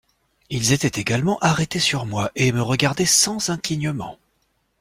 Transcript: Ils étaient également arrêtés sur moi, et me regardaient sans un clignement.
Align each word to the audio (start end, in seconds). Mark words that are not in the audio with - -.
Ils 0.49 0.71
étaient 0.73 0.99
également 0.99 1.37
arrêtés 1.41 1.77
sur 1.77 2.07
moi, 2.07 2.31
et 2.35 2.51
me 2.51 2.63
regardaient 2.63 3.05
sans 3.05 3.51
un 3.51 3.57
clignement. 3.59 4.17